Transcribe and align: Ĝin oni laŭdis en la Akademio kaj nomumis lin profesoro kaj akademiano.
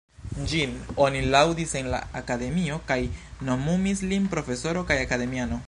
Ĝin 0.51 0.71
oni 1.07 1.19
laŭdis 1.35 1.75
en 1.81 1.91
la 1.95 1.99
Akademio 2.21 2.79
kaj 2.93 2.99
nomumis 3.51 4.03
lin 4.15 4.27
profesoro 4.33 4.85
kaj 4.93 4.99
akademiano. 5.07 5.59